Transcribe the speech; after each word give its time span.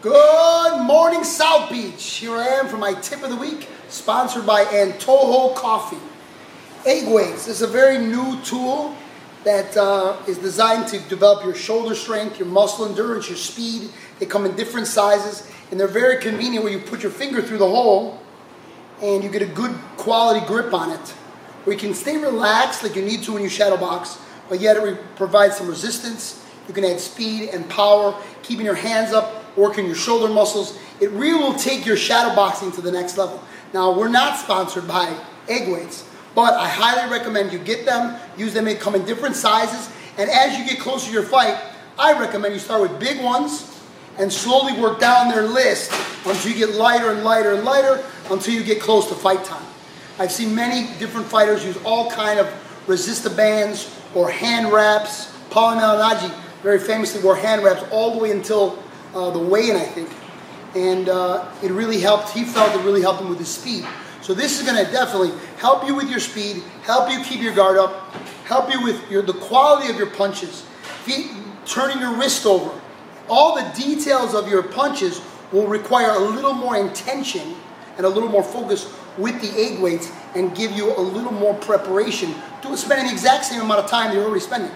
Good 0.00 0.80
morning, 0.84 1.24
South 1.24 1.72
Beach. 1.72 2.18
Here 2.18 2.30
I 2.36 2.46
am 2.46 2.68
for 2.68 2.76
my 2.76 2.94
tip 2.94 3.24
of 3.24 3.30
the 3.30 3.36
week, 3.36 3.68
sponsored 3.88 4.46
by 4.46 4.62
Antojo 4.66 5.56
Coffee. 5.56 5.98
Egg 6.86 7.08
weights 7.08 7.48
is 7.48 7.62
a 7.62 7.66
very 7.66 7.98
new 7.98 8.40
tool 8.42 8.94
that 9.42 9.76
uh, 9.76 10.16
is 10.28 10.38
designed 10.38 10.86
to 10.86 11.00
develop 11.08 11.44
your 11.44 11.56
shoulder 11.56 11.96
strength, 11.96 12.38
your 12.38 12.46
muscle 12.46 12.86
endurance, 12.86 13.28
your 13.28 13.36
speed. 13.36 13.90
They 14.20 14.26
come 14.26 14.46
in 14.46 14.54
different 14.54 14.86
sizes, 14.86 15.50
and 15.72 15.80
they're 15.80 15.88
very 15.88 16.22
convenient 16.22 16.62
where 16.62 16.72
you 16.72 16.78
put 16.78 17.02
your 17.02 17.10
finger 17.10 17.42
through 17.42 17.58
the 17.58 17.68
hole 17.68 18.20
and 19.02 19.24
you 19.24 19.30
get 19.30 19.42
a 19.42 19.46
good 19.46 19.76
quality 19.96 20.46
grip 20.46 20.72
on 20.72 20.92
it. 20.92 21.08
Where 21.64 21.74
you 21.74 21.80
can 21.80 21.92
stay 21.92 22.18
relaxed 22.18 22.84
like 22.84 22.94
you 22.94 23.02
need 23.02 23.24
to 23.24 23.32
when 23.32 23.42
you 23.42 23.48
shadow 23.48 23.76
box, 23.76 24.16
but 24.48 24.60
yet 24.60 24.76
it 24.76 25.16
provides 25.16 25.56
some 25.56 25.66
resistance. 25.66 26.40
You 26.68 26.74
can 26.74 26.84
add 26.84 27.00
speed 27.00 27.48
and 27.48 27.68
power, 27.68 28.14
keeping 28.44 28.64
your 28.64 28.76
hands 28.76 29.12
up, 29.12 29.38
working 29.58 29.86
your 29.86 29.94
shoulder 29.94 30.32
muscles. 30.32 30.78
It 31.00 31.10
really 31.10 31.40
will 31.40 31.54
take 31.54 31.84
your 31.84 31.96
shadow 31.96 32.34
boxing 32.34 32.72
to 32.72 32.80
the 32.80 32.92
next 32.92 33.18
level. 33.18 33.42
Now, 33.74 33.92
we're 33.92 34.08
not 34.08 34.38
sponsored 34.38 34.86
by 34.86 35.14
Egg 35.48 35.70
Weights, 35.70 36.08
but 36.34 36.54
I 36.54 36.68
highly 36.68 37.10
recommend 37.10 37.52
you 37.52 37.58
get 37.58 37.84
them, 37.84 38.18
use 38.38 38.54
them, 38.54 38.64
they 38.64 38.76
come 38.76 38.94
in 38.94 39.04
different 39.04 39.36
sizes, 39.36 39.92
and 40.16 40.30
as 40.30 40.58
you 40.58 40.64
get 40.64 40.78
closer 40.78 41.08
to 41.08 41.12
your 41.12 41.24
fight, 41.24 41.60
I 41.98 42.18
recommend 42.18 42.54
you 42.54 42.60
start 42.60 42.80
with 42.80 42.98
big 43.00 43.22
ones 43.22 43.76
and 44.18 44.32
slowly 44.32 44.80
work 44.80 45.00
down 45.00 45.28
their 45.28 45.46
list 45.46 45.92
until 46.24 46.52
you 46.52 46.56
get 46.56 46.76
lighter 46.76 47.10
and 47.10 47.24
lighter 47.24 47.54
and 47.54 47.64
lighter 47.64 48.04
until 48.30 48.54
you 48.54 48.62
get 48.62 48.80
close 48.80 49.08
to 49.08 49.14
fight 49.14 49.44
time. 49.44 49.64
I've 50.18 50.32
seen 50.32 50.54
many 50.54 50.88
different 50.98 51.26
fighters 51.26 51.64
use 51.64 51.76
all 51.84 52.10
kind 52.10 52.40
of 52.40 52.46
resistor 52.86 53.36
bands 53.36 53.94
or 54.14 54.30
hand 54.30 54.72
wraps. 54.72 55.32
Paulie 55.50 55.80
Malignaggi 55.80 56.34
very 56.62 56.78
famously 56.78 57.22
wore 57.22 57.36
hand 57.36 57.62
wraps 57.62 57.84
all 57.92 58.12
the 58.12 58.18
way 58.18 58.30
until 58.32 58.78
uh, 59.14 59.30
the 59.30 59.38
weigh-in, 59.38 59.76
I 59.76 59.84
think. 59.84 60.10
And 60.74 61.08
uh, 61.08 61.50
it 61.62 61.70
really 61.70 62.00
helped, 62.00 62.30
he 62.30 62.44
felt 62.44 62.74
it 62.74 62.84
really 62.84 63.00
helped 63.00 63.20
him 63.20 63.28
with 63.28 63.38
his 63.38 63.48
speed. 63.48 63.86
So 64.20 64.34
this 64.34 64.60
is 64.60 64.66
gonna 64.66 64.84
definitely 64.90 65.32
help 65.56 65.86
you 65.86 65.94
with 65.94 66.10
your 66.10 66.20
speed, 66.20 66.62
help 66.82 67.10
you 67.10 67.22
keep 67.24 67.40
your 67.40 67.54
guard 67.54 67.78
up, 67.78 68.12
help 68.44 68.72
you 68.72 68.82
with 68.82 69.10
your, 69.10 69.22
the 69.22 69.32
quality 69.32 69.90
of 69.90 69.96
your 69.96 70.10
punches, 70.10 70.66
feet, 71.04 71.30
turning 71.64 71.98
your 71.98 72.14
wrist 72.14 72.44
over. 72.44 72.78
All 73.28 73.56
the 73.56 73.70
details 73.80 74.34
of 74.34 74.48
your 74.48 74.62
punches 74.62 75.22
will 75.52 75.66
require 75.66 76.10
a 76.10 76.18
little 76.18 76.52
more 76.52 76.76
intention 76.76 77.54
and 77.96 78.04
a 78.04 78.08
little 78.08 78.28
more 78.28 78.42
focus 78.42 78.94
with 79.16 79.40
the 79.40 79.60
egg 79.60 79.80
weights 79.80 80.12
and 80.34 80.54
give 80.54 80.72
you 80.72 80.94
a 80.96 81.00
little 81.00 81.32
more 81.32 81.54
preparation 81.54 82.34
to 82.62 82.76
spend 82.76 83.08
the 83.08 83.12
exact 83.12 83.44
same 83.44 83.60
amount 83.60 83.80
of 83.80 83.90
time 83.90 84.14
you're 84.14 84.24
already 84.24 84.40
spending. 84.40 84.70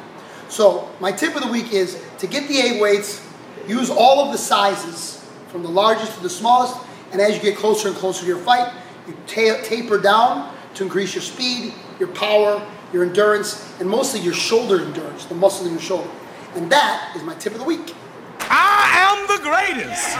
So 0.48 0.90
my 1.00 1.12
tip 1.12 1.34
of 1.34 1.42
the 1.42 1.50
week 1.50 1.72
is 1.72 2.02
to 2.18 2.26
get 2.26 2.48
the 2.48 2.58
egg 2.58 2.80
weights, 2.80 3.26
use 3.68 3.90
all 3.90 4.24
of 4.24 4.32
the 4.32 4.38
sizes 4.38 5.24
from 5.48 5.62
the 5.62 5.68
largest 5.68 6.14
to 6.16 6.22
the 6.22 6.30
smallest, 6.30 6.76
and 7.12 7.20
as 7.20 7.34
you 7.36 7.42
get 7.42 7.56
closer 7.56 7.88
and 7.88 7.96
closer 7.96 8.22
to 8.22 8.26
your 8.26 8.38
fight, 8.38 8.72
you 9.06 9.14
ta 9.26 9.60
taper 9.62 9.98
down 9.98 10.54
to 10.74 10.84
increase 10.84 11.14
your 11.14 11.22
speed, 11.22 11.74
your 11.98 12.08
power, 12.08 12.66
your 12.92 13.04
endurance, 13.04 13.72
and 13.80 13.88
mostly 13.88 14.20
your 14.20 14.34
shoulder 14.34 14.80
endurance, 14.80 15.26
the 15.26 15.34
muscle 15.34 15.66
in 15.66 15.72
your 15.72 15.80
shoulder. 15.80 16.10
And 16.54 16.70
that 16.70 17.12
is 17.16 17.22
my 17.22 17.34
tip 17.34 17.52
of 17.52 17.58
the 17.58 17.64
week. 17.64 17.94
I 18.40 18.92
am 19.08 19.26
the 19.26 19.42
greatest. 19.42 20.16